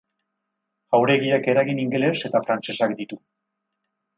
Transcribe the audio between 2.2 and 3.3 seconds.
eta frantsesak ditu.